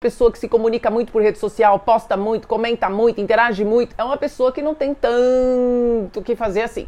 [0.00, 4.04] pessoa que se comunica muito por rede social, posta muito, comenta muito, interage muito, é
[4.04, 6.86] uma pessoa que não tem tanto que fazer assim.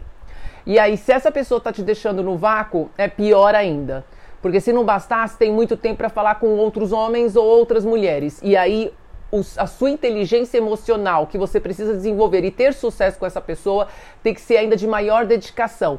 [0.65, 4.05] E aí, se essa pessoa está te deixando no vácuo, é pior ainda.
[4.41, 8.39] Porque se não bastasse, tem muito tempo para falar com outros homens ou outras mulheres.
[8.45, 8.95] E aí,
[9.57, 13.89] a sua inteligência emocional que você precisa desenvolver e ter sucesso com essa pessoa
[14.23, 15.99] tem que ser ainda de maior dedicação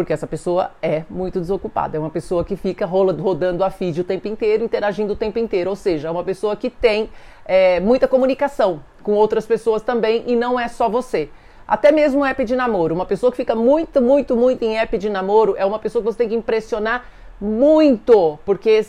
[0.00, 1.94] porque essa pessoa é muito desocupada.
[1.94, 5.68] É uma pessoa que fica rodando a feed o tempo inteiro, interagindo o tempo inteiro.
[5.68, 7.10] Ou seja, é uma pessoa que tem
[7.44, 11.28] é, muita comunicação com outras pessoas também e não é só você.
[11.68, 12.94] Até mesmo app de namoro.
[12.94, 16.10] Uma pessoa que fica muito, muito, muito em app de namoro é uma pessoa que
[16.10, 17.04] você tem que impressionar
[17.38, 18.82] muito, porque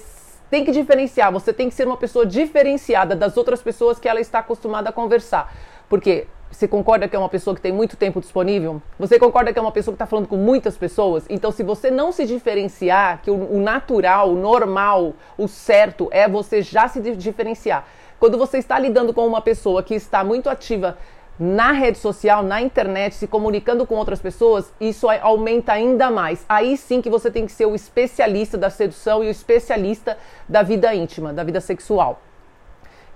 [0.49, 1.29] tem que diferenciar.
[1.33, 4.93] Você tem que ser uma pessoa diferenciada das outras pessoas que ela está acostumada a
[4.93, 5.53] conversar.
[5.89, 8.81] Porque você concorda que é uma pessoa que tem muito tempo disponível?
[8.99, 11.25] Você concorda que é uma pessoa que está falando com muitas pessoas?
[11.29, 16.27] Então, se você não se diferenciar, que o, o, natural, o normal, o certo é
[16.27, 17.87] você já se diferenciar.
[18.19, 20.97] Quando você está lidando com uma pessoa que está muito ativa
[21.39, 26.45] na rede social, na internet, se comunicando com outras pessoas, isso aumenta ainda mais.
[26.47, 30.61] Aí sim que você tem que ser o especialista da sedução e o especialista da
[30.61, 32.21] vida íntima, da vida sexual.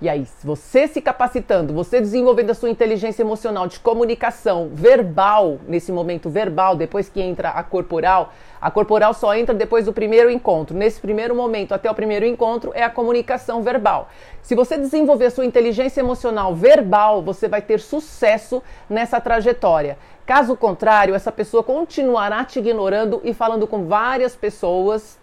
[0.02, 5.90] E aí, você se capacitando, você desenvolvendo a sua inteligência emocional de comunicação verbal, nesse
[5.90, 10.76] momento verbal, depois que entra a corporal, a corporal só entra depois do primeiro encontro.
[10.76, 14.10] Nesse primeiro momento, até o primeiro encontro, é a comunicação verbal.
[14.42, 19.98] Se você desenvolver a sua inteligência emocional verbal, você vai ter sucesso nessa trajetória.
[20.26, 25.18] Caso contrário, essa pessoa continuará te ignorando e falando com várias pessoas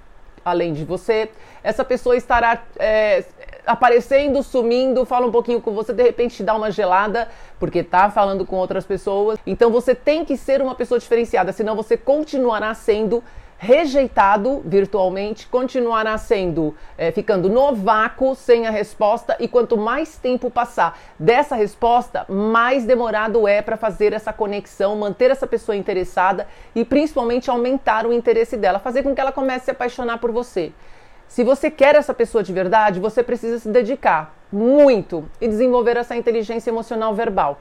[0.45, 1.31] além de você.
[1.63, 3.25] Essa pessoa estará é,
[3.67, 8.11] aparecendo, sumindo, fala um pouquinho com você, de repente te dá uma gelada, porque tá
[8.11, 9.39] falando com outras pessoas.
[9.47, 13.23] Então você tem que ser uma pessoa diferenciada, senão você continuará sendo
[13.63, 20.51] rejeitado virtualmente, continuará sendo é, ficando no vácuo sem a resposta e quanto mais tempo
[20.51, 26.85] passar dessa resposta, mais demorado é para fazer essa conexão, manter essa pessoa interessada e
[26.85, 30.73] principalmente aumentar o interesse dela, fazer com que ela comece a se apaixonar por você.
[31.33, 36.15] Se você quer essa pessoa de verdade, você precisa se dedicar muito e desenvolver essa
[36.15, 37.59] inteligência emocional verbal.